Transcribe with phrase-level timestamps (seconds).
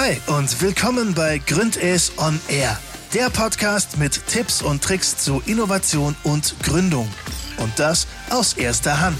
[0.00, 2.78] Hi und willkommen bei Gründes on Air,
[3.14, 7.08] der Podcast mit Tipps und Tricks zu Innovation und Gründung.
[7.56, 9.18] Und das aus erster Hand.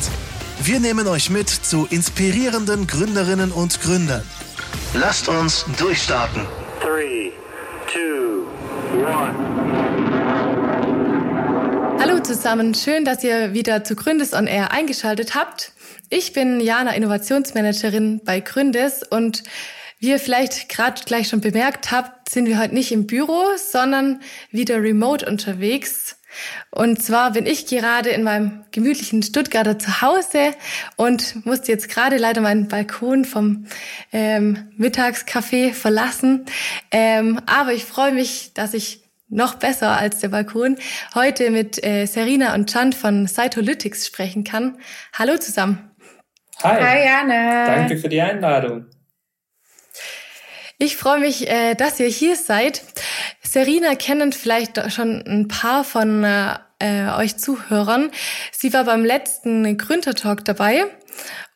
[0.63, 4.23] Wir nehmen euch mit zu inspirierenden Gründerinnen und Gründern.
[4.95, 6.47] Lasst uns durchstarten.
[6.81, 7.33] 3,
[7.93, 7.99] 2,
[11.97, 12.03] 1.
[12.03, 15.73] Hallo zusammen, schön, dass ihr wieder zu Gründes on Air eingeschaltet habt.
[16.09, 19.43] Ich bin Jana, Innovationsmanagerin bei Gründes und
[19.99, 24.21] wie ihr vielleicht gerade gleich schon bemerkt habt, sind wir heute nicht im Büro, sondern
[24.51, 26.17] wieder remote unterwegs.
[26.71, 30.53] Und zwar bin ich gerade in meinem gemütlichen Stuttgarter Zuhause
[30.97, 33.67] und musste jetzt gerade leider meinen Balkon vom
[34.13, 36.45] ähm, Mittagscafé verlassen.
[36.91, 40.77] Ähm, aber ich freue mich, dass ich noch besser als der Balkon
[41.15, 44.79] heute mit äh, Serena und Chant von Cytolytics sprechen kann.
[45.13, 45.91] Hallo zusammen.
[46.63, 46.83] Hi.
[46.83, 47.67] Hi, Jana.
[47.67, 48.87] Danke für die Einladung.
[50.81, 52.83] Ich freue mich, äh, dass ihr hier seid.
[53.43, 58.13] Serena kennen vielleicht schon ein paar von äh, euch Zuhörern.
[58.53, 60.85] Sie war beim letzten Gründertalk dabei.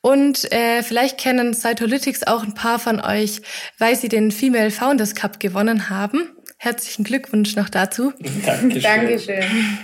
[0.01, 3.43] Und äh, vielleicht kennen Cytolytics auch ein paar von euch,
[3.79, 6.37] weil sie den Female Founders Cup gewonnen haben.
[6.59, 8.13] Herzlichen Glückwunsch noch dazu.
[8.45, 8.83] Dankeschön.
[8.83, 9.79] Dankeschön.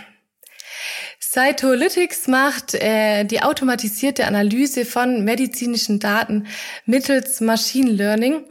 [1.21, 6.49] Cytolytics macht äh, die automatisierte Analyse von medizinischen Daten
[6.85, 8.45] mittels Machine Learning.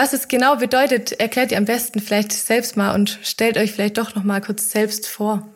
[0.00, 3.98] Was es genau bedeutet, erklärt ihr am besten vielleicht selbst mal und stellt euch vielleicht
[3.98, 5.48] doch noch mal kurz selbst vor.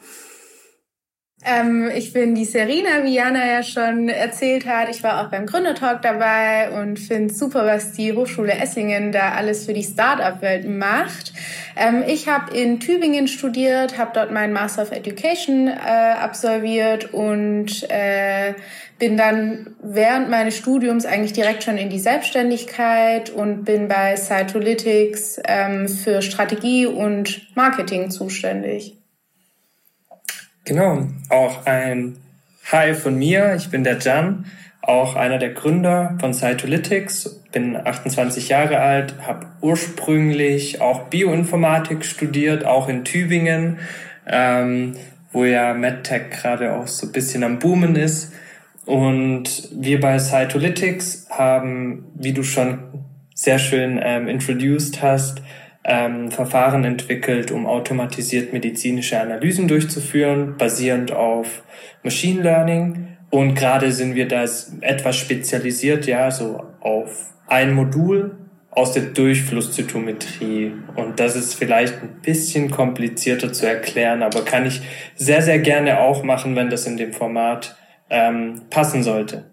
[1.45, 4.89] Ähm, ich bin die Serena, wie Jana ja schon erzählt hat.
[4.89, 9.67] Ich war auch beim Gründertalk dabei und finde super, was die Hochschule Esslingen da alles
[9.67, 11.33] für die Start-up-Welt macht.
[11.77, 17.89] Ähm, ich habe in Tübingen studiert, habe dort meinen Master of Education äh, absolviert und
[17.91, 18.55] äh,
[19.03, 25.41] bin dann während meines Studiums eigentlich direkt schon in die Selbstständigkeit und bin bei Cytolytics
[25.45, 28.97] ähm, für Strategie und Marketing zuständig.
[30.65, 32.17] Genau, auch ein
[32.71, 33.57] Hi von mir.
[33.57, 34.47] Ich bin der Jan,
[34.83, 37.41] auch einer der Gründer von Cytolytics.
[37.51, 43.81] Bin 28 Jahre alt, habe ursprünglich auch Bioinformatik studiert, auch in Tübingen,
[44.29, 44.95] ähm,
[45.33, 48.33] wo ja MedTech gerade auch so ein bisschen am Boomen ist.
[48.85, 52.79] Und wir bei Cytolytics haben, wie du schon
[53.35, 55.43] sehr schön ähm, introduced hast,
[55.85, 61.63] ähm, Verfahren entwickelt, um automatisiert medizinische Analysen durchzuführen, basierend auf
[62.03, 63.09] Machine Learning.
[63.31, 64.45] Und gerade sind wir da
[64.81, 68.37] etwas spezialisiert, ja, so auf ein Modul
[68.71, 70.73] aus der Durchflusszytometrie.
[70.97, 74.83] Und das ist vielleicht ein bisschen komplizierter zu erklären, aber kann ich
[75.15, 77.77] sehr, sehr gerne auch machen, wenn das in dem Format
[78.13, 79.51] ähm, passen sollte.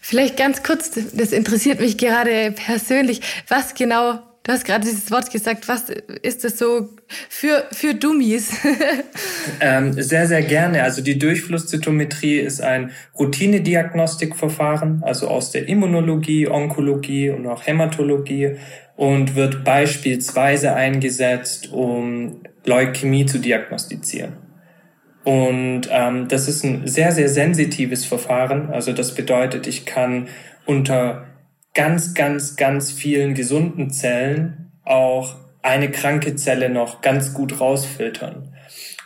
[0.00, 3.20] Vielleicht ganz kurz, das interessiert mich gerade persönlich.
[3.46, 5.84] Was genau, du hast gerade dieses Wort gesagt, was
[6.22, 6.88] ist das so
[7.28, 8.50] für, für Dummies?
[9.60, 10.82] ähm, sehr, sehr gerne.
[10.82, 18.56] Also die Durchflusszytometrie ist ein Routinediagnostikverfahren, also aus der Immunologie, Onkologie und auch Hämatologie
[18.96, 24.39] und wird beispielsweise eingesetzt, um Leukämie zu diagnostizieren.
[25.24, 28.70] Und ähm, das ist ein sehr, sehr sensitives Verfahren.
[28.70, 30.28] Also das bedeutet, ich kann
[30.66, 31.26] unter
[31.74, 38.54] ganz, ganz, ganz vielen gesunden Zellen auch eine kranke Zelle noch ganz gut rausfiltern.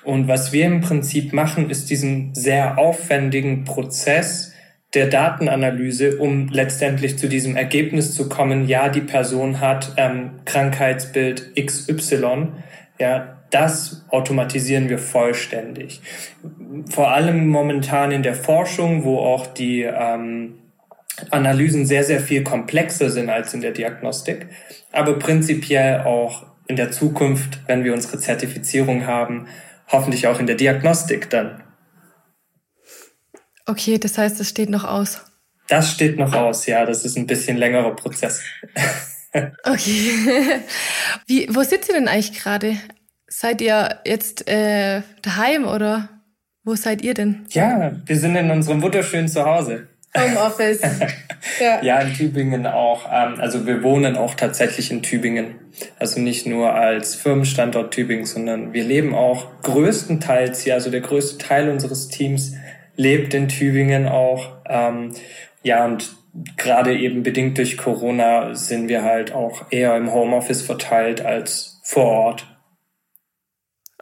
[0.04, 4.52] Und was wir im Prinzip machen, ist diesen sehr aufwendigen Prozess
[4.92, 11.52] der Datenanalyse, um letztendlich zu diesem Ergebnis zu kommen, ja, die Person hat ähm, Krankheitsbild
[11.56, 12.52] XY,
[13.00, 16.00] ja, das automatisieren wir vollständig.
[16.90, 20.58] Vor allem momentan in der Forschung, wo auch die ähm,
[21.30, 24.48] Analysen sehr, sehr viel komplexer sind als in der Diagnostik,
[24.90, 29.46] aber prinzipiell auch in der Zukunft, wenn wir unsere Zertifizierung haben,
[29.88, 31.62] hoffentlich auch in der Diagnostik dann.
[33.66, 35.20] Okay, das heißt, es steht noch aus.
[35.68, 36.84] Das steht noch aus, ja.
[36.84, 38.42] Das ist ein bisschen längerer Prozess.
[39.64, 40.10] okay.
[41.26, 42.76] Wie, wo sitzt ihr denn eigentlich gerade?
[43.36, 46.08] Seid ihr jetzt äh, daheim oder
[46.62, 47.44] wo seid ihr denn?
[47.50, 49.88] Ja, wir sind in unserem wunderschönen Zuhause.
[50.16, 50.80] Homeoffice.
[51.60, 51.82] ja.
[51.82, 53.06] ja, in Tübingen auch.
[53.12, 55.56] Ähm, also wir wohnen auch tatsächlich in Tübingen.
[55.98, 60.74] Also nicht nur als Firmenstandort Tübingen, sondern wir leben auch größtenteils hier.
[60.74, 62.54] Also der größte Teil unseres Teams
[62.94, 64.58] lebt in Tübingen auch.
[64.68, 65.12] Ähm,
[65.64, 66.14] ja, und
[66.56, 72.04] gerade eben bedingt durch Corona sind wir halt auch eher im Homeoffice verteilt als vor
[72.04, 72.53] Ort.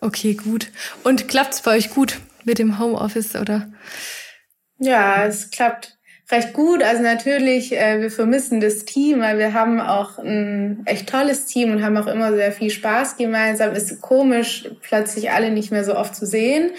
[0.02, 0.66] Okay, gut.
[1.04, 3.70] Und klappt's bei euch gut mit dem Homeoffice oder?
[4.78, 5.96] Ja, es klappt
[6.32, 6.82] recht gut.
[6.82, 11.70] Also natürlich, äh, wir vermissen das Team, weil wir haben auch ein echt tolles Team
[11.70, 13.74] und haben auch immer sehr viel Spaß gemeinsam.
[13.74, 16.72] Ist komisch, plötzlich alle nicht mehr so oft zu sehen.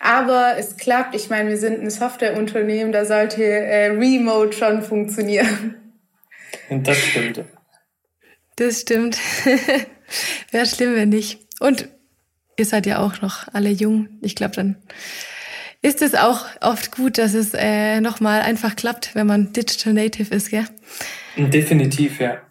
[0.00, 1.14] Aber es klappt.
[1.14, 5.74] Ich meine, wir sind ein Softwareunternehmen, da sollte äh, Remote schon funktionieren.
[6.70, 7.44] Und das stimmt.
[8.56, 9.18] Das stimmt.
[10.50, 11.40] Wäre schlimm, wenn nicht.
[11.60, 11.90] Und
[12.60, 14.08] ihr seid ja auch noch alle jung.
[14.20, 14.76] Ich glaube, dann
[15.82, 20.32] ist es auch oft gut, dass es äh, nochmal einfach klappt, wenn man Digital Native
[20.34, 20.66] ist, gell?
[21.36, 22.42] Definitiv, ja.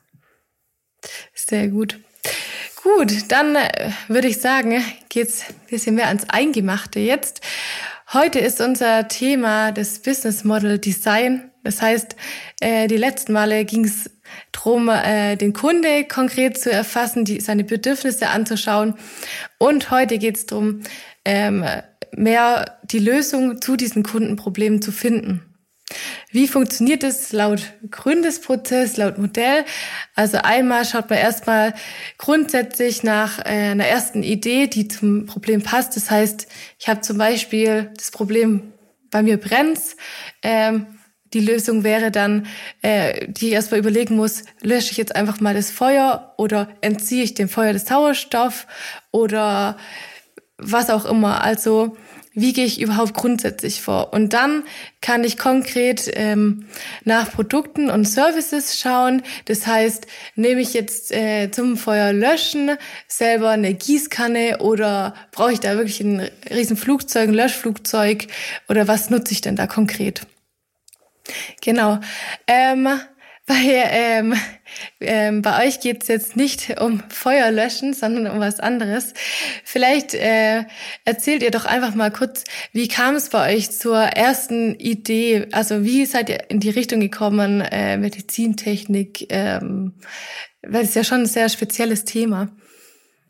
[1.33, 1.99] Sehr gut.
[2.81, 7.41] Gut, dann äh, würde ich sagen, geht's ein bisschen mehr ans Eingemachte jetzt.
[8.11, 11.51] Heute ist unser Thema das Business Model Design.
[11.63, 12.15] Das heißt,
[12.61, 14.09] äh, die letzten Male ging es
[14.59, 18.95] darum, äh, den Kunde konkret zu erfassen, die, seine Bedürfnisse anzuschauen.
[19.57, 20.81] Und heute geht es darum,
[21.25, 21.65] ähm,
[22.15, 25.41] mehr die Lösung zu diesen Kundenproblemen zu finden.
[26.31, 29.65] Wie funktioniert es laut Gründesprozess, laut Modell?
[30.13, 31.73] Also einmal schaut man erstmal
[32.19, 35.95] grundsätzlich nach äh, einer ersten Idee, die zum Problem passt.
[35.95, 36.47] Das heißt,
[36.77, 38.73] ich habe zum Beispiel das Problem,
[39.09, 39.79] bei mir brennt.
[40.43, 40.85] Ähm,
[41.33, 42.47] die Lösung wäre dann,
[42.81, 47.23] äh, die ich erstmal überlegen muss, lösche ich jetzt einfach mal das Feuer oder entziehe
[47.23, 48.67] ich dem Feuer das Sauerstoff
[49.11, 49.77] oder
[50.57, 51.43] was auch immer.
[51.43, 51.95] Also
[52.33, 54.13] wie gehe ich überhaupt grundsätzlich vor?
[54.13, 54.63] Und dann
[55.01, 56.67] kann ich konkret ähm,
[57.03, 59.23] nach Produkten und Services schauen.
[59.45, 60.05] Das heißt,
[60.35, 62.71] nehme ich jetzt äh, zum Feuer löschen
[63.07, 68.27] selber eine Gießkanne oder brauche ich da wirklich ein riesen Flugzeug, ein Löschflugzeug
[68.67, 70.21] oder was nutze ich denn da konkret?
[71.61, 71.99] Genau.
[72.47, 72.87] Ähm,
[73.49, 74.35] bei, ähm,
[75.01, 79.15] ähm, bei euch geht's jetzt nicht um Feuer löschen, sondern um was anderes.
[79.63, 80.65] Vielleicht äh,
[81.03, 82.43] erzählt ihr doch einfach mal kurz,
[82.73, 85.47] wie kam es bei euch zur ersten Idee?
[85.51, 89.25] Also wie seid ihr in die Richtung gekommen, äh, Medizintechnik?
[89.29, 89.93] Ähm,
[90.61, 92.49] weil es ja schon ein sehr spezielles Thema.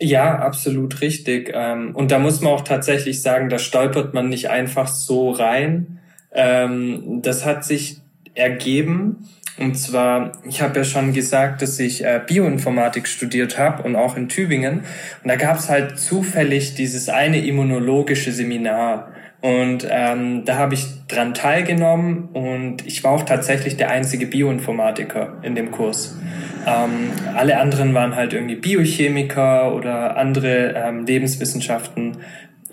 [0.01, 1.51] Ja, absolut richtig.
[1.53, 5.99] Ähm, und da muss man auch tatsächlich sagen, da stolpert man nicht einfach so rein.
[6.33, 8.01] Ähm, das hat sich
[8.35, 9.27] ergeben
[9.59, 14.15] und zwar, ich habe ja schon gesagt, dass ich äh, Bioinformatik studiert habe und auch
[14.15, 14.79] in Tübingen.
[15.21, 19.11] Und da gab es halt zufällig dieses eine immunologische Seminar.
[19.41, 25.37] Und ähm, da habe ich dran teilgenommen und ich war auch tatsächlich der einzige Bioinformatiker
[25.43, 26.17] in dem Kurs.
[26.65, 32.17] Ähm, alle anderen waren halt irgendwie Biochemiker oder andere ähm, Lebenswissenschaften,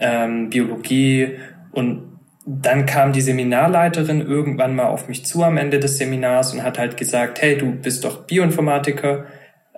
[0.01, 1.35] ähm, Biologie
[1.71, 2.16] und
[2.47, 6.79] dann kam die Seminarleiterin irgendwann mal auf mich zu am Ende des Seminars und hat
[6.79, 9.25] halt gesagt, hey, du bist doch Bioinformatiker,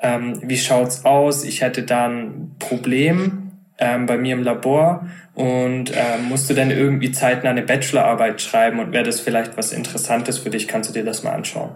[0.03, 1.45] ähm, wie schaut's aus?
[1.45, 6.71] Ich hätte da ein Problem ähm, bei mir im Labor und ähm, musst du dann
[6.71, 10.95] irgendwie zeitnah eine Bachelorarbeit schreiben und wäre das vielleicht was Interessantes für dich, kannst du
[10.95, 11.71] dir das mal anschauen.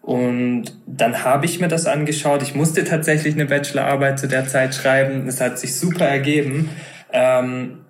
[0.00, 2.42] Und dann habe ich mir das angeschaut.
[2.42, 5.28] Ich musste tatsächlich eine Bachelorarbeit zu der Zeit schreiben.
[5.28, 6.70] Es hat sich super ergeben.
[7.12, 7.81] Ähm,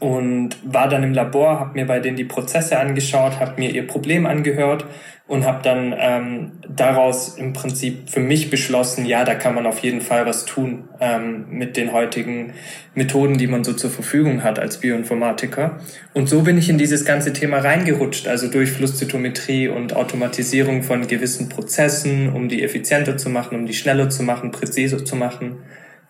[0.00, 3.86] und war dann im Labor, habe mir bei denen die Prozesse angeschaut, habe mir ihr
[3.86, 4.84] Problem angehört
[5.28, 9.80] und habe dann ähm, daraus im Prinzip für mich beschlossen, ja, da kann man auf
[9.80, 12.54] jeden Fall was tun ähm, mit den heutigen
[12.94, 15.78] Methoden, die man so zur Verfügung hat als Bioinformatiker.
[16.14, 21.06] Und so bin ich in dieses ganze Thema reingerutscht, also durch Flusszytometrie und Automatisierung von
[21.06, 25.58] gewissen Prozessen, um die effizienter zu machen, um die schneller zu machen, präziser zu machen.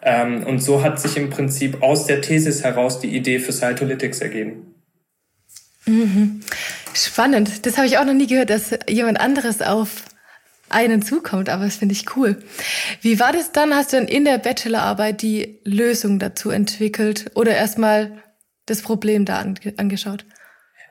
[0.03, 4.21] Ähm, und so hat sich im Prinzip aus der Thesis heraus die Idee für Cytolytics
[4.21, 4.75] ergeben.
[5.87, 6.41] Mhm.
[6.95, 7.67] Spannend.
[7.67, 10.05] Das habe ich auch noch nie gehört, dass jemand anderes auf
[10.71, 12.43] einen zukommt, aber das finde ich cool.
[13.01, 13.75] Wie war das dann?
[13.75, 18.23] Hast du dann in der Bachelorarbeit die Lösung dazu entwickelt oder erstmal
[18.67, 19.39] das Problem da
[19.77, 20.27] angeschaut?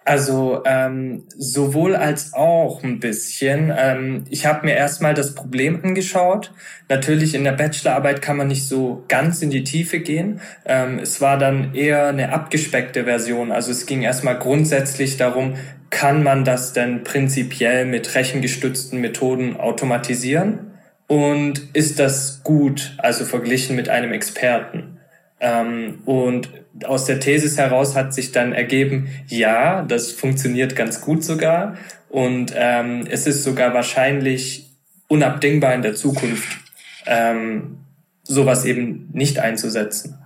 [0.08, 3.74] Also ähm, sowohl als auch ein bisschen.
[3.78, 6.54] Ähm, ich habe mir erstmal das Problem angeschaut.
[6.88, 10.40] Natürlich in der Bachelorarbeit kann man nicht so ganz in die Tiefe gehen.
[10.64, 13.52] Ähm, es war dann eher eine abgespeckte Version.
[13.52, 15.56] Also es ging erstmal grundsätzlich darum,
[15.90, 20.72] kann man das denn prinzipiell mit rechengestützten Methoden automatisieren?
[21.08, 24.97] Und ist das gut, also verglichen mit einem Experten?
[25.40, 26.50] Ähm, und
[26.86, 31.78] aus der Thesis heraus hat sich dann ergeben, ja, das funktioniert ganz gut sogar.
[32.10, 34.70] Und ähm, es ist sogar wahrscheinlich
[35.08, 36.60] unabdingbar in der Zukunft,
[37.06, 37.80] ähm,
[38.24, 40.18] sowas eben nicht einzusetzen.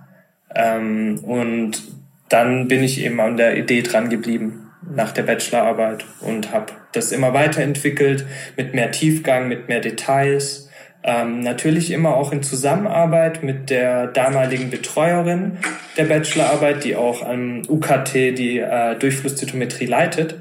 [0.54, 1.82] Ähm, und
[2.28, 7.12] dann bin ich eben an der Idee dran geblieben nach der Bachelorarbeit und habe das
[7.12, 8.26] immer weiterentwickelt
[8.56, 10.68] mit mehr Tiefgang, mit mehr Details
[11.04, 15.58] ähm, natürlich immer auch in Zusammenarbeit mit der damaligen Betreuerin
[15.96, 20.36] der Bachelorarbeit, die auch am UKT die äh, Durchflusszytometrie leitet.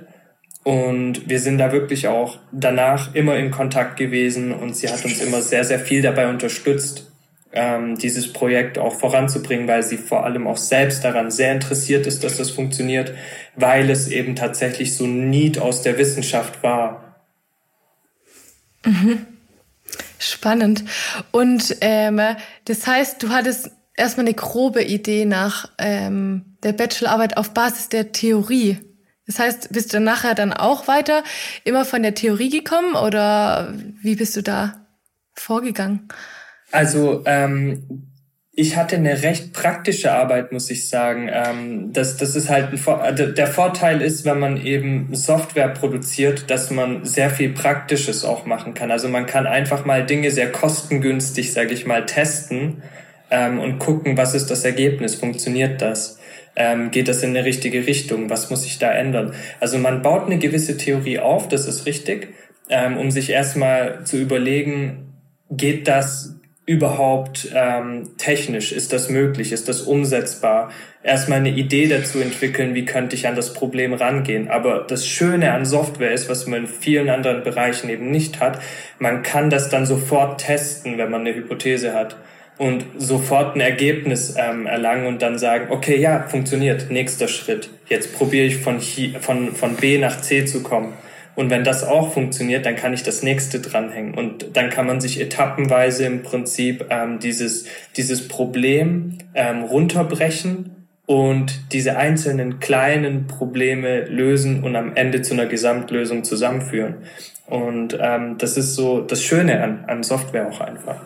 [0.64, 5.20] Und wir sind da wirklich auch danach immer in Kontakt gewesen und sie hat uns
[5.20, 7.12] immer sehr, sehr viel dabei unterstützt,
[7.52, 12.24] ähm, dieses Projekt auch voranzubringen, weil sie vor allem auch selbst daran sehr interessiert ist,
[12.24, 13.14] dass das funktioniert,
[13.56, 17.24] weil es eben tatsächlich so Need aus der Wissenschaft war.
[18.86, 19.26] Mhm.
[20.22, 20.84] Spannend.
[21.32, 22.22] Und ähm,
[22.66, 28.12] das heißt, du hattest erstmal eine grobe Idee nach ähm, der Bachelorarbeit auf Basis der
[28.12, 28.80] Theorie.
[29.26, 31.24] Das heißt, bist du nachher dann auch weiter
[31.64, 34.86] immer von der Theorie gekommen oder wie bist du da
[35.34, 36.08] vorgegangen?
[36.72, 38.11] Also ähm,
[38.54, 41.30] ich hatte eine recht praktische Arbeit, muss ich sagen.
[41.32, 46.50] Ähm, das, das ist halt ein also der Vorteil ist, wenn man eben Software produziert,
[46.50, 48.92] dass man sehr viel Praktisches auch machen kann.
[48.92, 52.84] Also man kann einfach mal Dinge sehr kostengünstig, sage ich mal, testen
[53.30, 56.20] ähm, und gucken, was ist das Ergebnis, funktioniert das.
[56.58, 58.30] Ähm, geht das in eine richtige Richtung?
[58.30, 59.34] Was muss ich da ändern?
[59.62, 62.34] Also man baut eine gewisse Theorie auf, das ist richtig,
[62.70, 65.14] ähm, um sich erstmal zu überlegen,
[65.50, 68.72] geht das überhaupt ähm, technisch?
[68.72, 69.52] Ist das möglich?
[69.52, 70.72] Ist das umsetzbar?
[71.04, 74.50] Erstmal eine Idee dazu entwickeln, wie könnte ich an das Problem rangehen.
[74.50, 78.62] Aber das Schöne an Software ist, was man in vielen anderen Bereichen eben nicht hat,
[79.00, 82.18] man kann das dann sofort testen, wenn man eine Hypothese hat
[82.58, 87.72] und sofort ein Ergebnis ähm, erlangen und dann sagen, okay, ja, funktioniert, nächster Schritt.
[87.88, 90.94] Jetzt probiere ich von, von, von B nach C zu kommen.
[91.36, 94.14] Und wenn das auch funktioniert, dann kann ich das nächste dranhängen.
[94.16, 101.74] Und dann kann man sich etappenweise im Prinzip ähm, dieses, dieses Problem ähm, runterbrechen und
[101.74, 107.04] diese einzelnen kleinen Probleme lösen und am Ende zu einer Gesamtlösung zusammenführen.
[107.48, 111.02] Und ähm, das ist so das Schöne an, an Software auch einfach.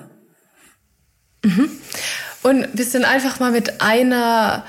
[1.43, 1.69] Mhm.
[2.43, 4.63] Und du dann einfach mal mit einer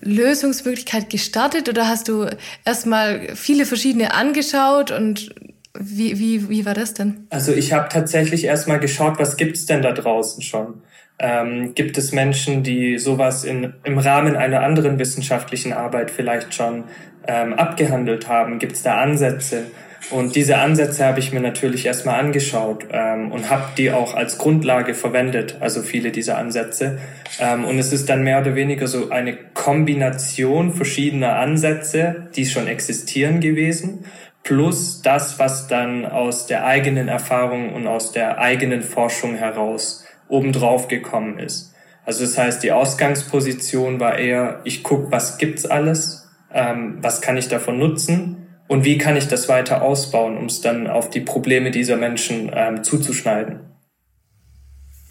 [0.00, 2.26] Lösungsmöglichkeit gestartet oder hast du
[2.64, 5.34] erstmal viele verschiedene angeschaut und
[5.78, 7.26] wie, wie, wie war das denn?
[7.30, 10.82] Also ich habe tatsächlich erstmal geschaut, was gibt's denn da draußen schon?
[11.18, 16.84] Ähm, gibt es Menschen, die sowas in, im Rahmen einer anderen wissenschaftlichen Arbeit vielleicht schon
[17.26, 18.58] ähm, abgehandelt haben?
[18.58, 19.64] Gibt es da Ansätze?
[20.10, 24.36] Und diese Ansätze habe ich mir natürlich erstmal angeschaut ähm, und habe die auch als
[24.36, 26.98] Grundlage verwendet, also viele dieser Ansätze.
[27.38, 32.66] Ähm, und es ist dann mehr oder weniger so eine Kombination verschiedener Ansätze, die schon
[32.66, 34.06] existieren gewesen,
[34.42, 40.88] plus das, was dann aus der eigenen Erfahrung und aus der eigenen Forschung heraus obendrauf
[40.88, 41.76] gekommen ist.
[42.04, 47.36] Also das heißt, die Ausgangsposition war eher, ich guck, was gibt's alles, ähm, was kann
[47.36, 51.20] ich davon nutzen und wie kann ich das weiter ausbauen, um es dann auf die
[51.20, 53.60] Probleme dieser Menschen ähm, zuzuschneiden.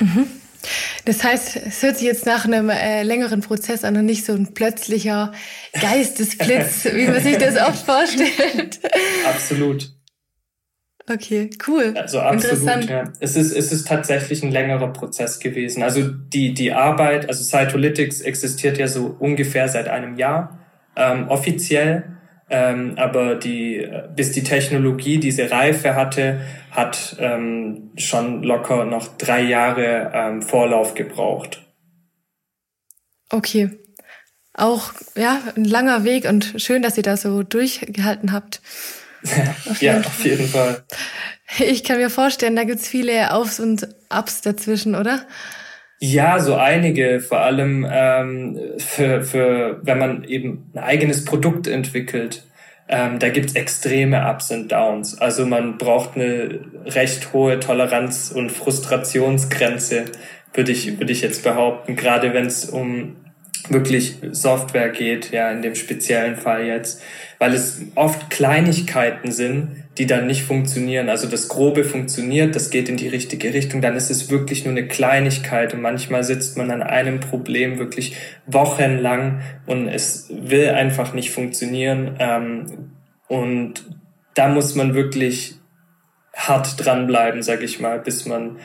[0.02, 0.28] Mhm.
[1.06, 4.34] Das heißt, es hört sich jetzt nach einem äh, längeren Prozess an und nicht so
[4.34, 5.32] ein plötzlicher
[5.80, 8.80] Geistesblitz, wie man sich das oft vorstellt.
[9.26, 9.92] Absolut.
[11.10, 11.94] Okay, cool.
[11.98, 13.06] Also absolut, ja.
[13.20, 15.84] Es ist, es ist tatsächlich ein längerer Prozess gewesen.
[15.84, 20.60] Also die, die Arbeit, also Cytolytics existiert ja so ungefähr seit einem Jahr
[20.96, 22.18] ähm, offiziell.
[22.54, 29.42] Ähm, aber die, bis die Technologie diese Reife hatte, hat ähm, schon locker noch drei
[29.42, 31.66] Jahre ähm, Vorlauf gebraucht.
[33.30, 33.72] Okay.
[34.54, 38.62] Auch ja, ein langer Weg und schön, dass ihr da so durchgehalten habt.
[39.70, 40.84] auf ja, auf jeden Fall.
[41.60, 45.26] Ich kann mir vorstellen, da gibt's viele Aufs und Ups dazwischen, oder?
[46.04, 52.44] Ja, so einige, vor allem ähm, für, für, wenn man eben ein eigenes Produkt entwickelt.
[52.88, 55.22] Ähm, da gibt's extreme Ups und Downs.
[55.22, 60.06] Also man braucht eine recht hohe Toleranz und Frustrationsgrenze,
[60.56, 63.18] würde ich, würde ich jetzt behaupten, gerade wenn es um
[63.70, 67.02] wirklich Software geht, ja, in dem speziellen Fall jetzt,
[67.40, 71.10] weil es oft Kleinigkeiten sind, die dann nicht funktionieren.
[71.10, 74.72] Also das Grobe funktioniert, das geht in die richtige Richtung, dann ist es wirklich nur
[74.72, 78.16] eine Kleinigkeit und manchmal sitzt man an einem Problem wirklich
[78.48, 82.16] wochenlang und es will einfach nicht funktionieren.
[82.20, 82.92] Ähm,
[83.28, 83.86] und
[84.34, 85.56] da muss man wirklich
[86.34, 88.58] hart dranbleiben, sag ich mal, bis man,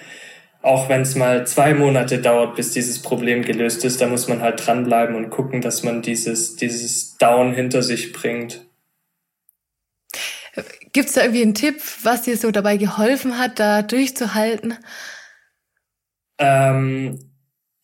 [0.67, 4.43] auch wenn es mal zwei Monate dauert, bis dieses Problem gelöst ist, da muss man
[4.43, 8.67] halt dranbleiben und gucken, dass man dieses, dieses Down hinter sich bringt.
[10.93, 14.75] Gibt es da irgendwie einen Tipp, was dir so dabei geholfen hat, da durchzuhalten?
[16.39, 17.31] Ähm,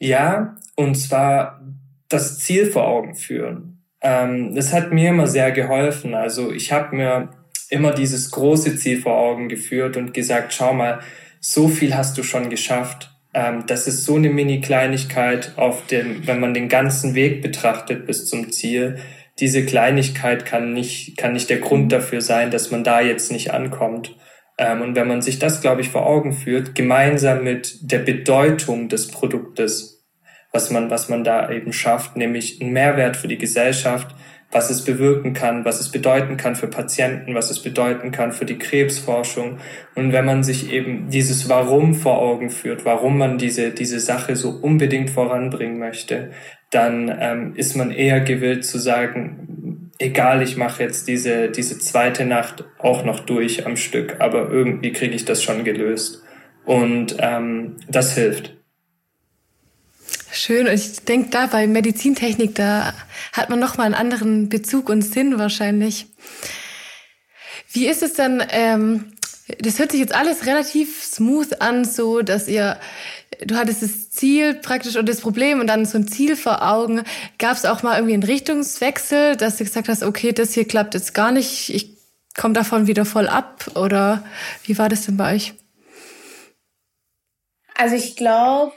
[0.01, 1.63] ja, und zwar
[2.09, 3.85] das Ziel vor Augen führen.
[4.01, 6.15] Ähm, das hat mir immer sehr geholfen.
[6.15, 7.29] Also ich habe mir
[7.71, 11.01] immer dieses große Ziel vor Augen geführt und gesagt, schau mal,
[11.43, 13.11] so viel hast du schon geschafft.
[13.35, 18.27] Ähm, das ist so eine Mini-Kleinigkeit auf dem, wenn man den ganzen Weg betrachtet bis
[18.27, 18.99] zum Ziel
[19.39, 23.53] diese Kleinigkeit kann nicht, kann nicht der Grund dafür sein, dass man da jetzt nicht
[23.53, 24.15] ankommt.
[24.59, 28.89] Ähm, und wenn man sich das, glaube ich, vor Augen führt, gemeinsam mit der Bedeutung
[28.89, 30.05] des Produktes,
[30.53, 34.15] was man, was man da eben schafft, nämlich einen Mehrwert für die Gesellschaft,
[34.53, 38.45] was es bewirken kann, was es bedeuten kann für Patienten, was es bedeuten kann für
[38.45, 39.59] die Krebsforschung.
[39.95, 44.37] Und wenn man sich eben dieses Warum vor Augen führt, warum man diese, diese Sache
[44.37, 46.31] so unbedingt voranbringen möchte,
[46.71, 52.27] dann ähm, ist man eher gewillt zu sagen, egal, ich mache jetzt diese, diese zweite
[52.27, 56.23] Nacht auch noch durch am Stück, aber irgendwie kriege ich das schon gelöst.
[56.65, 58.62] Und ähm, das hilft.
[60.35, 60.67] Schön.
[60.67, 62.95] Und ich denke da bei Medizintechnik, da
[63.35, 66.07] hat man nochmal einen anderen Bezug und Sinn wahrscheinlich.
[67.71, 69.13] Wie ist es dann, ähm,
[69.59, 72.79] das hört sich jetzt alles relativ smooth an, so dass ihr,
[73.45, 77.03] du hattest das Ziel praktisch und das Problem und dann so ein Ziel vor Augen.
[77.39, 80.95] Gab es auch mal irgendwie einen Richtungswechsel, dass du gesagt hast, okay, das hier klappt
[80.95, 81.91] jetzt gar nicht, ich
[82.35, 83.71] komme davon wieder voll ab?
[83.75, 84.25] Oder
[84.65, 85.53] wie war das denn bei euch?
[87.75, 88.73] Also ich glaube,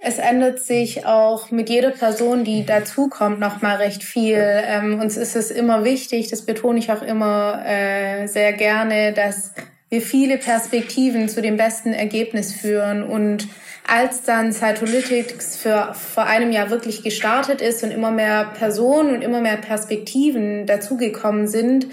[0.00, 4.38] es ändert sich auch mit jeder Person, die dazukommt, noch mal recht viel.
[4.38, 9.52] Ähm, uns ist es immer wichtig, das betone ich auch immer äh, sehr gerne, dass
[9.88, 13.02] wir viele Perspektiven zu dem besten Ergebnis führen.
[13.02, 13.48] Und
[13.88, 19.22] als dann Cytolytics für vor einem Jahr wirklich gestartet ist und immer mehr Personen und
[19.22, 21.86] immer mehr Perspektiven dazugekommen sind,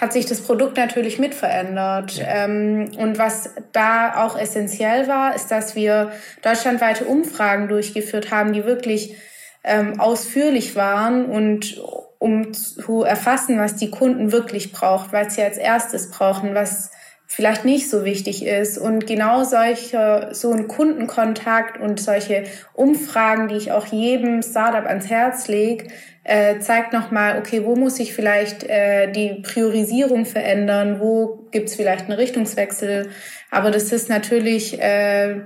[0.00, 2.12] hat sich das Produkt natürlich mit verändert.
[2.12, 2.44] Ja.
[2.44, 6.12] Ähm, und was da auch essentiell war, ist, dass wir
[6.42, 9.16] deutschlandweite Umfragen durchgeführt haben, die wirklich
[9.64, 11.82] ähm, ausführlich waren und
[12.18, 16.90] um zu erfassen, was die Kunden wirklich braucht, weil sie als erstes brauchen, was
[17.26, 18.78] vielleicht nicht so wichtig ist.
[18.78, 25.08] Und genau solche, so ein Kundenkontakt und solche Umfragen, die ich auch jedem Startup ans
[25.10, 25.88] Herz lege,
[26.28, 32.04] äh, zeigt nochmal, okay, wo muss ich vielleicht äh, die Priorisierung verändern, wo gibt's vielleicht
[32.04, 33.08] einen Richtungswechsel.
[33.50, 35.40] Aber das ist natürlich äh,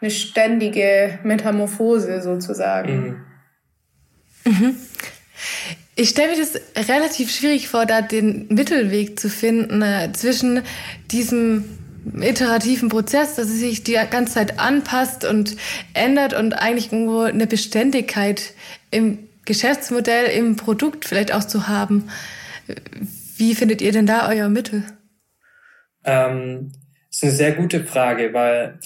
[0.00, 3.22] eine ständige Metamorphose sozusagen.
[4.44, 4.52] Mhm.
[4.52, 4.76] Mhm.
[5.94, 10.62] Ich stelle mir das relativ schwierig vor, da den Mittelweg zu finden äh, zwischen
[11.12, 11.78] diesem
[12.20, 15.56] iterativen Prozess, dass es sich die ganze Zeit anpasst und
[15.94, 18.52] ändert und eigentlich irgendwo eine Beständigkeit
[18.90, 22.10] im Geschäftsmodell, im Produkt vielleicht auch zu haben.
[23.36, 24.84] Wie findet ihr denn da euer Mittel?
[26.04, 26.72] Ähm,
[27.10, 28.78] ist eine sehr gute Frage, weil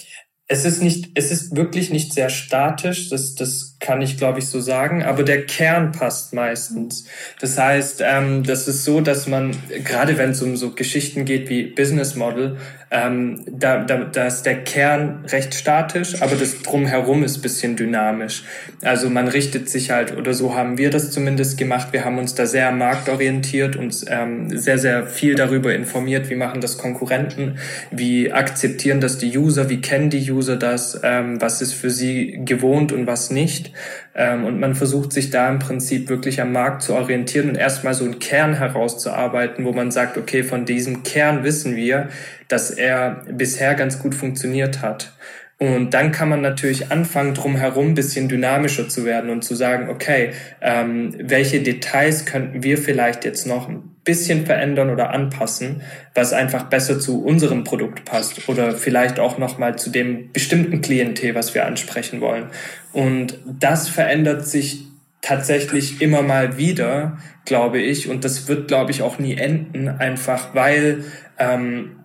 [0.51, 4.47] es ist nicht, es ist wirklich nicht sehr statisch, das, das kann ich glaube ich
[4.47, 7.05] so sagen, aber der Kern passt meistens.
[7.39, 11.49] Das heißt, ähm, das ist so, dass man, gerade wenn es um so Geschichten geht
[11.49, 12.57] wie Business Model,
[12.91, 18.43] ähm, da, da, da ist der Kern recht statisch, aber das drumherum ist bisschen dynamisch.
[18.81, 22.33] Also man richtet sich halt, oder so haben wir das zumindest gemacht, wir haben uns
[22.33, 27.59] da sehr marktorientiert, uns ähm, sehr, sehr viel darüber informiert, wie machen das Konkurrenten,
[27.91, 32.41] wie akzeptieren das die User, wie kennen die User das, ähm, was ist für sie
[32.43, 33.71] gewohnt und was nicht.
[34.19, 37.93] Ähm, und man versucht sich da im Prinzip wirklich am Markt zu orientieren und erstmal
[37.93, 42.09] so einen Kern herauszuarbeiten, wo man sagt, okay, von diesem Kern wissen wir,
[42.49, 45.13] dass er bisher ganz gut funktioniert hat.
[45.59, 50.31] Und dann kann man natürlich anfangen, drumherum bisschen dynamischer zu werden und zu sagen, okay,
[50.61, 55.81] ähm, welche Details könnten wir vielleicht jetzt noch ein bisschen verändern oder anpassen,
[56.15, 61.35] was einfach besser zu unserem Produkt passt oder vielleicht auch nochmal zu dem bestimmten Klientel,
[61.35, 62.47] was wir ansprechen wollen.
[62.93, 64.85] Und das verändert sich
[65.21, 70.55] tatsächlich immer mal wieder, glaube ich, und das wird, glaube ich, auch nie enden, einfach
[70.55, 71.03] weil
[71.37, 71.97] ähm,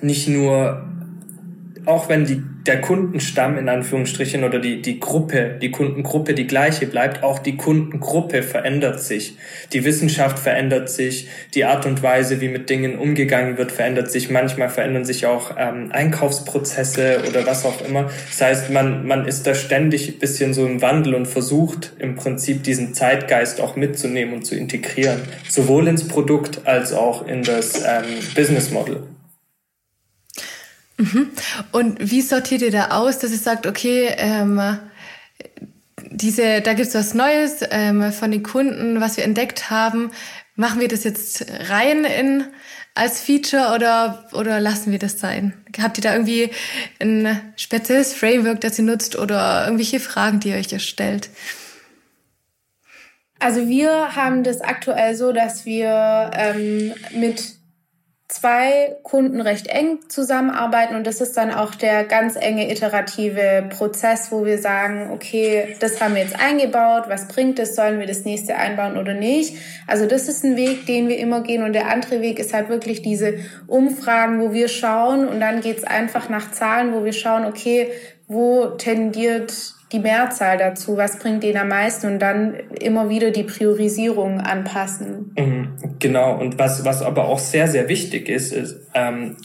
[0.00, 0.86] nicht nur,
[1.84, 6.86] auch wenn die, der Kundenstamm in Anführungsstrichen oder die, die Gruppe, die Kundengruppe die gleiche
[6.86, 9.36] bleibt, auch die Kundengruppe verändert sich.
[9.72, 14.30] Die Wissenschaft verändert sich, die Art und Weise, wie mit Dingen umgegangen wird, verändert sich.
[14.30, 18.10] Manchmal verändern sich auch ähm, Einkaufsprozesse oder was auch immer.
[18.28, 22.14] Das heißt, man, man ist da ständig ein bisschen so im Wandel und versucht im
[22.14, 25.22] Prinzip diesen Zeitgeist auch mitzunehmen und zu integrieren.
[25.48, 28.04] Sowohl ins Produkt als auch in das ähm,
[28.36, 29.02] Business Model.
[30.96, 31.30] Mhm.
[31.72, 34.60] Und wie sortiert ihr da aus, dass ihr sagt, okay, ähm,
[36.10, 40.10] diese, da gibt's was Neues ähm, von den Kunden, was wir entdeckt haben.
[40.54, 42.44] Machen wir das jetzt rein in
[42.94, 45.54] als Feature oder, oder lassen wir das sein?
[45.80, 46.50] Habt ihr da irgendwie
[47.00, 51.30] ein spezielles Framework, das ihr nutzt oder irgendwelche Fragen, die ihr euch stellt?
[53.38, 57.61] Also wir haben das aktuell so, dass wir ähm, mit
[58.32, 64.32] zwei Kunden recht eng zusammenarbeiten und das ist dann auch der ganz enge iterative Prozess,
[64.32, 68.24] wo wir sagen, okay, das haben wir jetzt eingebaut, was bringt es, sollen wir das
[68.24, 69.56] nächste einbauen oder nicht?
[69.86, 72.70] Also das ist ein Weg, den wir immer gehen und der andere Weg ist halt
[72.70, 73.34] wirklich diese
[73.66, 77.90] Umfragen, wo wir schauen und dann geht's einfach nach Zahlen, wo wir schauen, okay,
[78.28, 83.44] wo tendiert die Mehrzahl dazu, was bringt denen am meisten und dann immer wieder die
[83.44, 85.34] Priorisierung anpassen.
[85.36, 89.36] Mhm, genau, und was, was aber auch sehr, sehr wichtig ist, ist, ähm,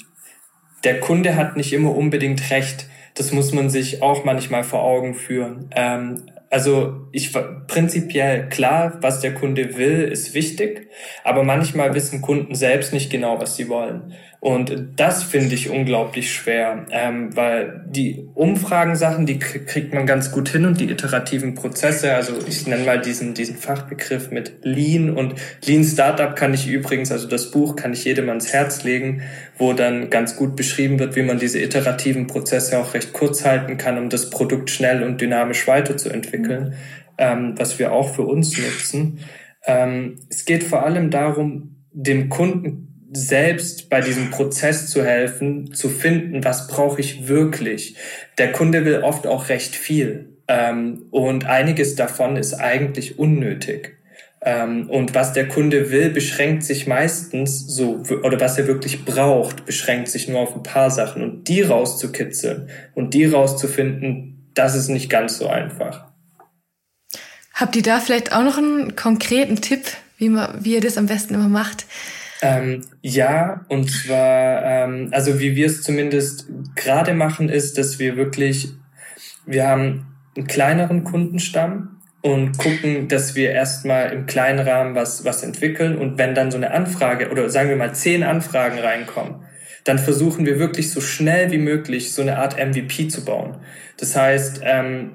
[0.84, 2.88] der Kunde hat nicht immer unbedingt recht.
[3.16, 5.70] Das muss man sich auch manchmal vor Augen führen.
[5.76, 7.36] Ähm, also ich
[7.68, 10.88] prinzipiell klar, was der Kunde will, ist wichtig,
[11.24, 14.14] aber manchmal wissen Kunden selbst nicht genau, was sie wollen.
[14.40, 20.50] Und das finde ich unglaublich schwer, ähm, weil die Umfragensachen, die kriegt man ganz gut
[20.50, 25.34] hin und die iterativen Prozesse, also ich nenne mal diesen, diesen Fachbegriff mit Lean und
[25.66, 29.24] Lean Startup kann ich übrigens, also das Buch kann ich jedem ans Herz legen,
[29.58, 33.78] wo dann ganz gut beschrieben wird, wie man diese iterativen Prozesse auch recht kurz halten
[33.78, 36.76] kann, um das Produkt schnell und dynamisch weiterzuentwickeln,
[37.18, 39.20] ähm, was wir auch für uns nutzen.
[39.66, 45.90] Ähm, es geht vor allem darum, dem Kunden selbst bei diesem Prozess zu helfen, zu
[45.90, 47.96] finden, was brauche ich wirklich.
[48.38, 53.98] Der Kunde will oft auch recht viel ähm, und einiges davon ist eigentlich unnötig.
[54.42, 59.66] Ähm, und was der Kunde will, beschränkt sich meistens so, oder was er wirklich braucht,
[59.66, 61.24] beschränkt sich nur auf ein paar Sachen.
[61.24, 66.06] Und die rauszukitzeln und die rauszufinden, das ist nicht ganz so einfach.
[67.54, 69.82] Habt ihr da vielleicht auch noch einen konkreten Tipp,
[70.18, 71.86] wie, man, wie ihr das am besten immer macht?
[72.42, 78.16] Ähm, ja, und zwar, ähm, also wie wir es zumindest gerade machen, ist, dass wir
[78.16, 78.70] wirklich,
[79.46, 85.44] wir haben einen kleineren Kundenstamm und gucken, dass wir erstmal im kleinen Rahmen was, was
[85.44, 89.44] entwickeln und wenn dann so eine Anfrage oder sagen wir mal zehn Anfragen reinkommen,
[89.84, 93.58] dann versuchen wir wirklich so schnell wie möglich so eine Art MVP zu bauen.
[93.98, 95.12] Das heißt, ähm,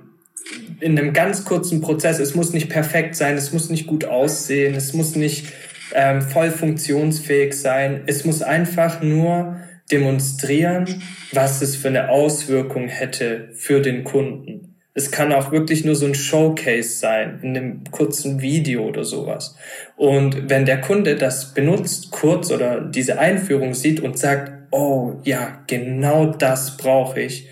[0.81, 4.75] in einem ganz kurzen Prozess, es muss nicht perfekt sein, es muss nicht gut aussehen,
[4.75, 5.47] es muss nicht
[5.95, 8.03] ähm, voll funktionsfähig sein.
[8.07, 9.57] Es muss einfach nur
[9.91, 11.03] demonstrieren,
[11.33, 14.77] was es für eine Auswirkung hätte für den Kunden.
[14.95, 19.57] Es kann auch wirklich nur so ein Showcase sein, in einem kurzen Video oder sowas.
[19.97, 25.63] Und wenn der Kunde das benutzt, kurz oder diese Einführung sieht und sagt, oh ja,
[25.67, 27.49] genau das brauche ich,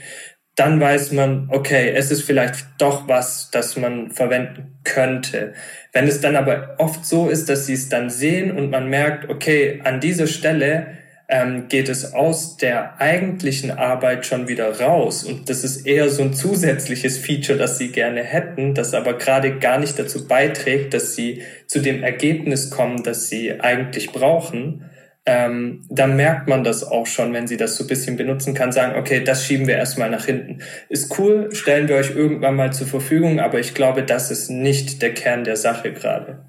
[0.61, 5.55] dann weiß man, okay, es ist vielleicht doch was, das man verwenden könnte.
[5.94, 9.31] Wenn es dann aber oft so ist, dass sie es dann sehen und man merkt,
[9.31, 10.88] okay, an dieser Stelle
[11.31, 16.25] ähm, geht es aus der eigentlichen Arbeit schon wieder raus und das ist eher so
[16.25, 21.14] ein zusätzliches Feature, das sie gerne hätten, das aber gerade gar nicht dazu beiträgt, dass
[21.14, 24.89] sie zu dem Ergebnis kommen, das sie eigentlich brauchen
[25.27, 28.73] ähm, dann merkt man das auch schon, wenn sie das so ein bisschen benutzen kann,
[28.73, 30.61] sagen, okay, das schieben wir erstmal nach hinten.
[30.89, 35.03] Ist cool, stellen wir euch irgendwann mal zur Verfügung, aber ich glaube, das ist nicht
[35.03, 36.45] der Kern der Sache gerade.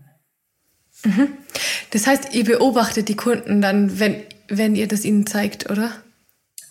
[1.04, 1.30] Mhm.
[1.92, 4.16] Das heißt, ihr beobachtet die Kunden dann, wenn,
[4.48, 5.92] wenn ihr das ihnen zeigt, oder?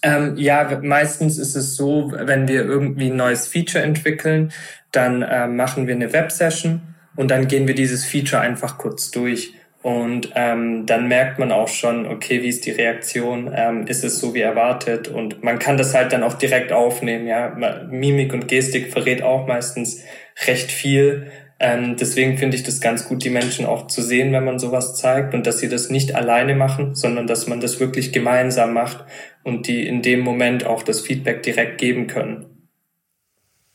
[0.02, 4.52] Ähm, ja, meistens ist es so, wenn wir irgendwie ein neues Feature entwickeln,
[4.92, 6.80] dann äh, machen wir eine Web-Session
[7.16, 9.52] und dann gehen wir dieses Feature einfach kurz durch.
[9.82, 13.50] Und ähm, dann merkt man auch schon, okay, wie ist die Reaktion?
[13.54, 15.08] Ähm, ist es so wie erwartet?
[15.08, 17.26] Und man kann das halt dann auch direkt aufnehmen.
[17.26, 17.56] Ja,
[17.88, 20.04] Mimik und Gestik verrät auch meistens
[20.46, 21.30] recht viel.
[21.58, 24.96] Ähm, deswegen finde ich das ganz gut, die Menschen auch zu sehen, wenn man sowas
[24.96, 29.04] zeigt und dass sie das nicht alleine machen, sondern dass man das wirklich gemeinsam macht
[29.44, 32.68] und die in dem Moment auch das Feedback direkt geben können.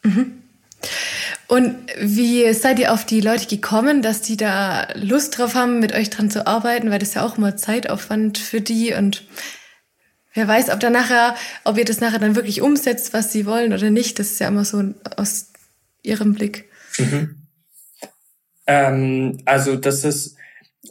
[0.04, 0.45] Mhm.
[1.48, 5.94] Und wie seid ihr auf die Leute gekommen, dass die da Lust drauf haben, mit
[5.94, 6.90] euch dran zu arbeiten?
[6.90, 9.28] Weil das ja auch immer Zeitaufwand für die und
[10.34, 13.74] wer weiß, ob da nachher, ob ihr das nachher dann wirklich umsetzt, was sie wollen
[13.74, 14.18] oder nicht.
[14.18, 14.84] Das ist ja immer so
[15.18, 15.52] aus
[16.02, 16.66] ihrem Blick.
[16.98, 17.36] Mhm.
[18.68, 20.38] Ähm, also das ist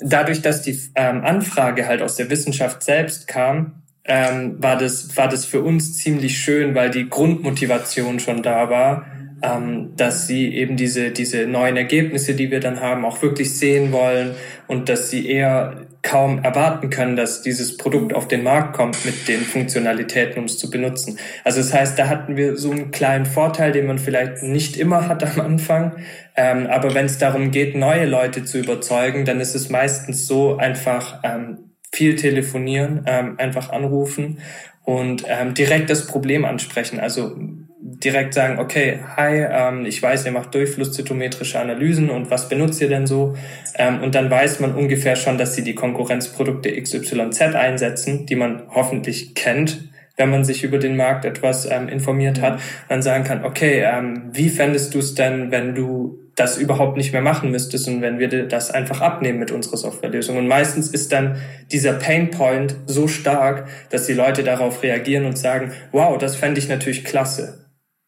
[0.00, 5.28] dadurch, dass die ähm, Anfrage halt aus der Wissenschaft selbst kam, ähm, war das war
[5.28, 9.06] das für uns ziemlich schön, weil die Grundmotivation schon da war
[9.44, 13.92] ähm, dass sie eben diese, diese neuen Ergebnisse, die wir dann haben, auch wirklich sehen
[13.92, 14.34] wollen
[14.66, 19.26] und dass sie eher kaum erwarten können, dass dieses Produkt auf den Markt kommt mit
[19.26, 21.18] den Funktionalitäten, um es zu benutzen.
[21.44, 25.08] Also das heißt, da hatten wir so einen kleinen Vorteil, den man vielleicht nicht immer
[25.08, 25.96] hat am Anfang.
[26.36, 30.56] Ähm, aber wenn es darum geht, neue Leute zu überzeugen, dann ist es meistens so
[30.58, 34.40] einfach ähm, viel telefonieren, ähm, einfach anrufen
[34.82, 37.00] und ähm, direkt das Problem ansprechen.
[37.00, 37.34] Also
[37.86, 42.88] direkt sagen, okay, hi, ähm, ich weiß, ihr macht durchflusszytometrische Analysen und was benutzt ihr
[42.88, 43.36] denn so?
[43.74, 48.62] Ähm, und dann weiß man ungefähr schon, dass sie die Konkurrenzprodukte XYZ einsetzen, die man
[48.70, 53.44] hoffentlich kennt, wenn man sich über den Markt etwas ähm, informiert hat, dann sagen kann,
[53.44, 57.86] okay, ähm, wie fändest du es denn, wenn du das überhaupt nicht mehr machen müsstest
[57.86, 60.38] und wenn wir das einfach abnehmen mit unserer Softwarelösung.
[60.38, 61.36] Und meistens ist dann
[61.70, 66.68] dieser Painpoint so stark, dass die Leute darauf reagieren und sagen, wow, das fände ich
[66.68, 67.63] natürlich klasse.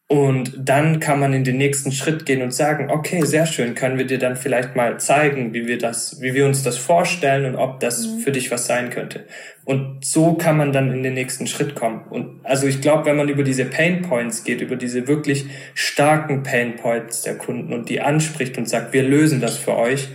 [0.09, 3.97] Und dann kann man in den nächsten Schritt gehen und sagen, okay, sehr schön, können
[3.97, 7.55] wir dir dann vielleicht mal zeigen, wie wir das, wie wir uns das vorstellen und
[7.57, 8.19] ob das mhm.
[8.19, 9.25] für dich was sein könnte.
[9.65, 12.05] Und so kann man dann in den nächsten Schritt kommen.
[12.09, 16.41] Und also ich glaube, wenn man über diese Pain Points geht, über diese wirklich starken
[16.41, 20.07] Pain Points der Kunden und die anspricht und sagt, wir lösen das für euch,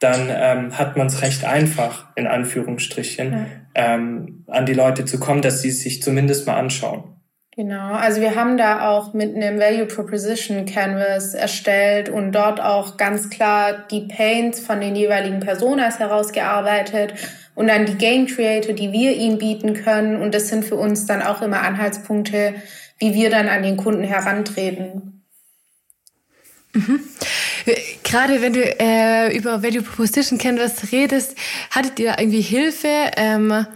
[0.00, 3.46] dann ähm, hat man es recht einfach, in Anführungsstrichen, ja.
[3.76, 7.15] ähm, an die Leute zu kommen, dass sie es sich zumindest mal anschauen.
[7.58, 12.98] Genau, also wir haben da auch mit einem Value Proposition Canvas erstellt und dort auch
[12.98, 17.14] ganz klar die Paints von den jeweiligen Personas herausgearbeitet
[17.54, 20.20] und dann die Game Creator, die wir ihnen bieten können.
[20.20, 22.56] Und das sind für uns dann auch immer Anhaltspunkte,
[22.98, 25.24] wie wir dann an den Kunden herantreten.
[26.74, 27.00] Mhm.
[28.04, 31.34] Gerade wenn du äh, über Value Proposition Canvas redest,
[31.70, 33.12] hattet ihr irgendwie Hilfe?
[33.16, 33.66] Ähm,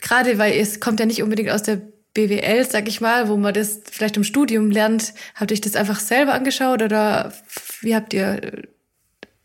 [0.00, 1.82] gerade weil es kommt ja nicht unbedingt aus der
[2.14, 5.76] BWL, sag ich mal, wo man das vielleicht im Studium lernt, habt ihr euch das
[5.76, 7.32] einfach selber angeschaut oder
[7.80, 8.62] wie habt ihr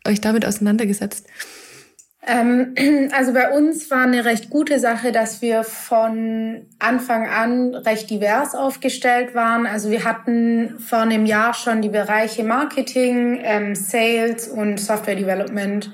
[0.06, 1.26] euch damit auseinandergesetzt?
[2.26, 2.74] Ähm,
[3.12, 8.54] also bei uns war eine recht gute Sache, dass wir von Anfang an recht divers
[8.54, 9.66] aufgestellt waren.
[9.66, 15.90] Also wir hatten vor einem Jahr schon die Bereiche Marketing, ähm, Sales und Software Development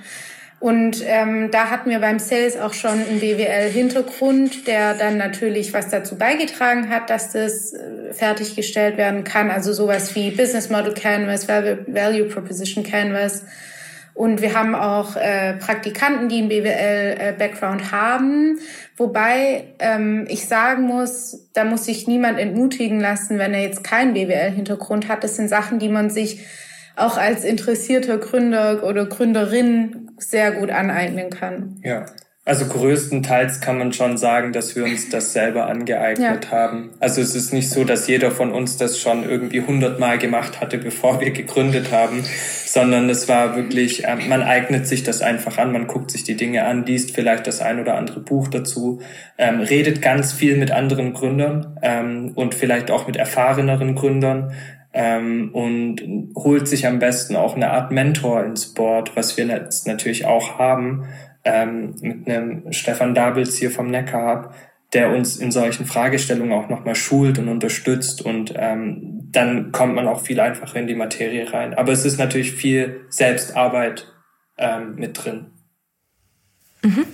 [0.63, 5.89] und ähm, da hatten wir beim Sales auch schon einen BWL-Hintergrund, der dann natürlich was
[5.89, 9.51] dazu beigetragen hat, dass das äh, fertiggestellt werden kann.
[9.51, 13.43] Also sowas wie Business Model Canvas, Value Proposition Canvas.
[14.15, 18.61] Und wir haben auch äh, Praktikanten, die einen BWL-Background äh, haben.
[18.97, 24.15] Wobei ähm, ich sagen muss, da muss sich niemand entmutigen lassen, wenn er jetzt keinen
[24.15, 25.25] BWL-Hintergrund hat.
[25.25, 26.47] Das sind Sachen, die man sich
[26.95, 31.81] auch als interessierter Gründer oder Gründerin sehr gut aneignen kann.
[31.83, 32.07] Ja.
[32.45, 36.51] Also größtenteils kann man schon sagen, dass wir uns das selber angeeignet ja.
[36.51, 36.91] haben.
[36.99, 40.79] Also es ist nicht so, dass jeder von uns das schon irgendwie hundertmal gemacht hatte,
[40.79, 42.25] bevor wir gegründet haben,
[42.67, 46.35] sondern es war wirklich, äh, man eignet sich das einfach an, man guckt sich die
[46.35, 49.01] Dinge an, liest vielleicht das ein oder andere Buch dazu,
[49.39, 54.53] ähm, redet ganz viel mit anderen Gründern ähm, und vielleicht auch mit erfahreneren Gründern
[54.93, 56.03] ähm, und
[56.35, 60.59] holt sich am besten auch eine Art Mentor ins Board, was wir jetzt natürlich auch
[60.59, 61.05] haben,
[61.45, 64.55] ähm, mit einem Stefan Dabels hier vom Neckar Hub,
[64.93, 70.07] der uns in solchen Fragestellungen auch nochmal schult und unterstützt und ähm, dann kommt man
[70.07, 71.73] auch viel einfacher in die Materie rein.
[71.73, 74.13] Aber es ist natürlich viel Selbstarbeit
[74.59, 75.47] ähm, mit drin.
[76.83, 77.07] Mhm.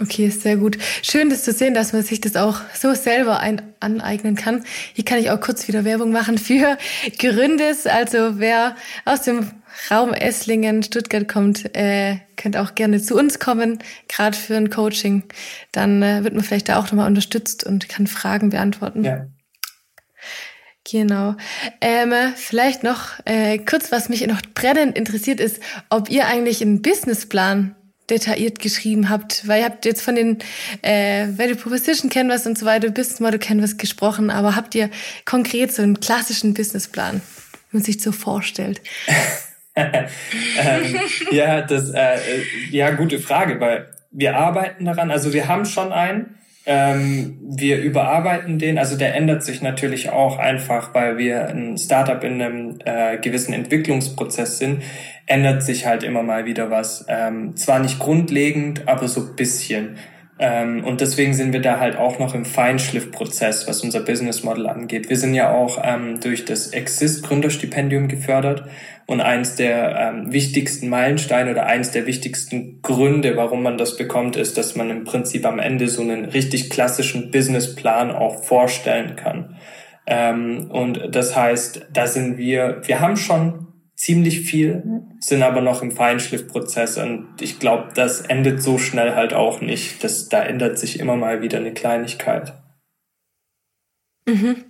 [0.00, 0.78] Okay, sehr gut.
[1.02, 4.64] Schön, das zu sehen, dass man sich das auch so selber ein aneignen kann.
[4.94, 6.78] Hier kann ich auch kurz wieder Werbung machen für
[7.18, 7.86] Gründes.
[7.86, 9.50] Also wer aus dem
[9.90, 15.24] Raum Esslingen, Stuttgart kommt, äh, könnt auch gerne zu uns kommen, gerade für ein Coaching.
[15.72, 19.04] Dann äh, wird man vielleicht da auch nochmal unterstützt und kann Fragen beantworten.
[19.04, 19.26] Ja.
[20.90, 21.36] Genau.
[21.80, 26.82] Ähm, vielleicht noch äh, kurz, was mich noch brennend interessiert ist, ob ihr eigentlich einen
[26.82, 27.76] Businessplan
[28.10, 30.38] detailliert geschrieben habt, weil ihr habt jetzt von den
[30.82, 34.90] äh, Value Proposition Canvas und so weiter, Business Model Canvas gesprochen, aber habt ihr
[35.24, 37.20] konkret so einen klassischen Businessplan,
[37.70, 38.80] wie man sich so vorstellt?
[39.76, 42.18] ähm, ja, das, äh,
[42.70, 48.58] ja, gute Frage, weil wir arbeiten daran, also wir haben schon einen, ähm, wir überarbeiten
[48.58, 53.18] den, also der ändert sich natürlich auch einfach, weil wir ein Startup in einem äh,
[53.18, 54.82] gewissen Entwicklungsprozess sind
[55.30, 57.04] ändert sich halt immer mal wieder was.
[57.08, 59.96] Ähm, zwar nicht grundlegend, aber so bisschen.
[60.42, 64.68] Ähm, und deswegen sind wir da halt auch noch im Feinschliffprozess, was unser Business Model
[64.68, 65.10] angeht.
[65.10, 68.64] Wir sind ja auch ähm, durch das Exist Gründerstipendium gefördert
[69.06, 74.36] und eins der ähm, wichtigsten Meilensteine oder eins der wichtigsten Gründe, warum man das bekommt,
[74.36, 79.56] ist, dass man im Prinzip am Ende so einen richtig klassischen Businessplan auch vorstellen kann.
[80.06, 83.69] Ähm, und das heißt, da sind wir, wir haben schon
[84.00, 84.82] ziemlich viel,
[85.18, 90.02] sind aber noch im Feinschliffprozess und ich glaube, das endet so schnell halt auch nicht.
[90.02, 92.54] Das, da ändert sich immer mal wieder eine Kleinigkeit.
[94.26, 94.64] Mhm.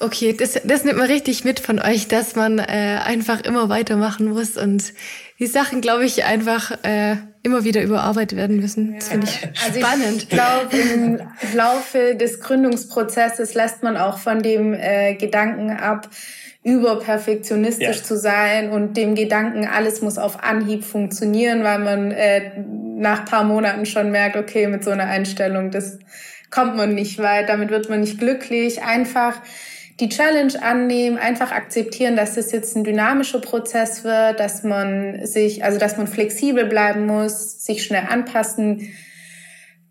[0.00, 4.28] Okay, das, das nimmt man richtig mit von euch, dass man äh, einfach immer weitermachen
[4.28, 4.92] muss und
[5.38, 8.96] die Sachen, glaube ich, einfach äh, immer wieder überarbeitet werden müssen.
[8.96, 10.24] Das finde ich also spannend.
[10.24, 11.20] Ich glaube, im
[11.54, 16.10] Laufe des Gründungsprozesses lässt man auch von dem äh, Gedanken ab,
[16.66, 18.02] überperfektionistisch ja.
[18.02, 23.44] zu sein und dem Gedanken, alles muss auf Anhieb funktionieren, weil man äh, nach paar
[23.44, 26.00] Monaten schon merkt, okay, mit so einer Einstellung, das
[26.50, 28.82] kommt man nicht weit, damit wird man nicht glücklich.
[28.82, 29.40] Einfach
[30.00, 35.62] die Challenge annehmen, einfach akzeptieren, dass es jetzt ein dynamischer Prozess wird, dass man sich,
[35.62, 38.88] also dass man flexibel bleiben muss, sich schnell anpassen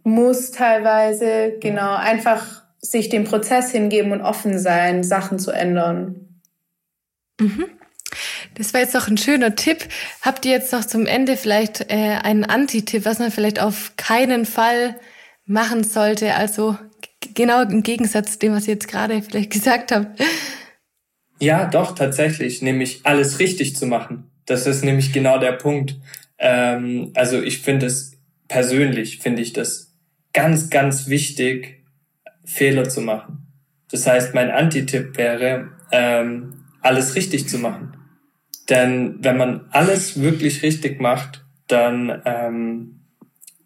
[0.04, 6.25] muss teilweise, genau, einfach sich dem Prozess hingeben und offen sein, Sachen zu ändern.
[7.40, 7.66] Mhm.
[8.56, 9.88] Das war jetzt noch ein schöner Tipp.
[10.22, 14.46] Habt ihr jetzt noch zum Ende vielleicht äh, einen Anti-Tipp, was man vielleicht auf keinen
[14.46, 14.96] Fall
[15.46, 16.36] machen sollte?
[16.36, 16.78] Also
[17.34, 20.20] genau im Gegensatz zu dem, was ihr jetzt gerade vielleicht gesagt habt.
[21.40, 24.32] Ja, doch, tatsächlich, nämlich alles richtig zu machen.
[24.46, 25.96] Das ist nämlich genau der Punkt.
[26.38, 28.14] Ähm, also ich finde es
[28.48, 29.94] persönlich, finde ich das
[30.34, 31.84] ganz, ganz wichtig,
[32.46, 33.48] Fehler zu machen.
[33.90, 37.98] Das heißt, mein Anti-Tipp wäre, ähm, alles richtig zu machen.
[38.70, 43.02] Denn wenn man alles wirklich richtig macht, dann ähm,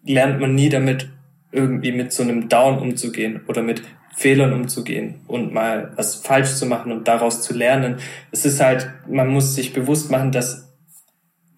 [0.04, 1.10] lernt man nie damit
[1.52, 3.82] irgendwie mit so einem Down umzugehen oder mit
[4.14, 7.96] Fehlern umzugehen und mal was falsch zu machen und daraus zu lernen.
[8.30, 10.74] Es ist halt, man muss sich bewusst machen, dass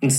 [0.02, 0.12] ein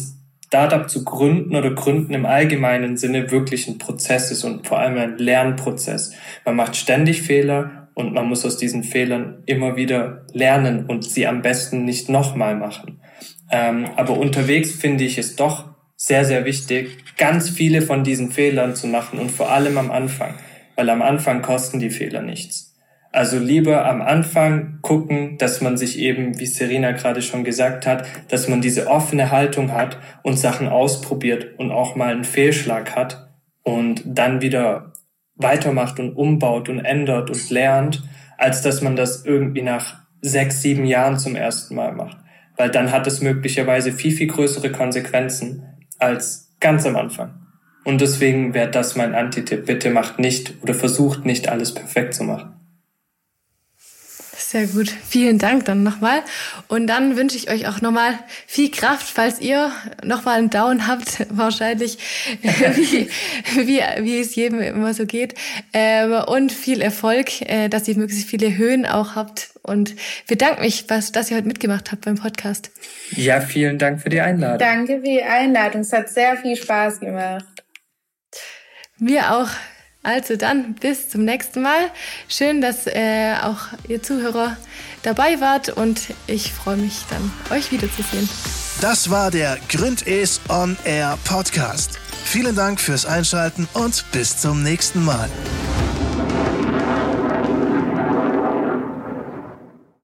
[0.45, 4.97] Startup zu gründen oder gründen im allgemeinen Sinne wirklich ein Prozess ist und vor allem
[4.97, 6.13] ein Lernprozess.
[6.45, 11.27] Man macht ständig Fehler und man muss aus diesen Fehlern immer wieder lernen und sie
[11.27, 12.99] am besten nicht nochmal machen.
[13.51, 18.75] Ähm, aber unterwegs finde ich es doch sehr, sehr wichtig, ganz viele von diesen Fehlern
[18.75, 20.33] zu machen und vor allem am Anfang,
[20.75, 22.73] weil am Anfang kosten die Fehler nichts.
[23.13, 28.07] Also lieber am Anfang gucken, dass man sich eben, wie Serena gerade schon gesagt hat,
[28.29, 33.29] dass man diese offene Haltung hat und Sachen ausprobiert und auch mal einen Fehlschlag hat
[33.61, 34.92] und dann wieder
[35.43, 38.03] weitermacht und umbaut und ändert und lernt,
[38.37, 42.17] als dass man das irgendwie nach sechs, sieben Jahren zum ersten Mal macht.
[42.57, 45.63] Weil dann hat es möglicherweise viel, viel größere Konsequenzen,
[45.99, 47.33] als ganz am Anfang.
[47.83, 49.65] Und deswegen wäre das mein Antitipp.
[49.65, 52.53] Bitte macht nicht oder versucht nicht alles perfekt zu machen.
[54.53, 54.91] Sehr gut.
[54.91, 56.21] Vielen Dank dann nochmal.
[56.67, 59.71] Und dann wünsche ich euch auch nochmal viel Kraft, falls ihr
[60.03, 61.97] nochmal einen Down habt, wahrscheinlich,
[62.43, 63.09] wie,
[63.55, 65.33] wie, wie es jedem immer so geht.
[65.73, 69.49] Ähm, und viel Erfolg, äh, dass ihr möglichst viele Höhen auch habt.
[69.63, 69.95] Und
[70.27, 72.69] bedanke mich, was, dass ihr heute mitgemacht habt beim Podcast.
[73.09, 74.59] Ja, vielen Dank für die Einladung.
[74.59, 75.81] Danke für die Einladung.
[75.81, 77.63] Es hat sehr viel Spaß gemacht.
[78.99, 79.49] Mir auch.
[80.03, 81.89] Also dann bis zum nächsten Mal.
[82.27, 84.57] Schön, dass äh, auch ihr Zuhörer
[85.01, 88.27] dabei wart und ich freue mich dann, euch wiederzusehen.
[88.81, 91.99] Das war der Gründes On Air Podcast.
[92.25, 95.29] Vielen Dank fürs Einschalten und bis zum nächsten Mal.